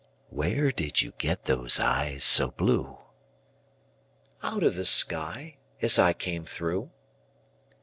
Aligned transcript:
Where 0.31 0.71
did 0.71 1.03
you 1.03 1.13
get 1.19 1.45
those 1.45 1.79
eyes 1.79 2.23
so 2.23 2.49
blue? 2.49 2.97
Out 4.41 4.63
of 4.63 4.73
the 4.73 4.83
sky 4.85 5.57
as 5.79 5.99
I 5.99 6.11
came 6.13 6.43
through. 6.43 6.89